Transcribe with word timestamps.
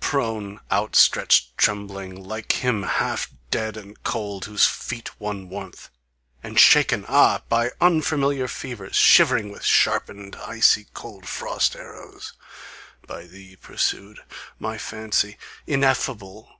Prone, 0.00 0.58
outstretched, 0.72 1.56
trembling, 1.56 2.20
Like 2.24 2.50
him, 2.64 2.82
half 2.82 3.30
dead 3.52 3.76
and 3.76 4.02
cold, 4.02 4.46
whose 4.46 4.66
feet 4.66 5.20
one 5.20 5.48
warm'th 5.48 5.88
And 6.42 6.58
shaken, 6.58 7.04
ah! 7.06 7.42
by 7.48 7.70
unfamiliar 7.80 8.48
fevers, 8.48 8.96
Shivering 8.96 9.52
with 9.52 9.62
sharpened, 9.62 10.34
icy 10.34 10.88
cold 10.94 11.28
frost 11.28 11.76
arrows, 11.76 12.32
By 13.06 13.26
thee 13.28 13.54
pursued, 13.54 14.18
my 14.58 14.78
fancy! 14.78 15.36
Ineffable! 15.64 16.50